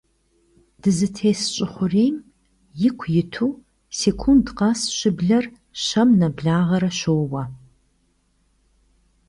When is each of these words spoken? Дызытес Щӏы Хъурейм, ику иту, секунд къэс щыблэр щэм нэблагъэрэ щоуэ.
Дызытес 0.81 1.41
Щӏы 1.53 1.65
Хъурейм, 1.73 2.17
ику 2.87 3.05
иту, 3.21 3.47
секунд 3.99 4.45
къэс 4.57 4.81
щыблэр 4.97 5.45
щэм 5.83 6.09
нэблагъэрэ 6.19 6.89
щоуэ. 6.99 7.43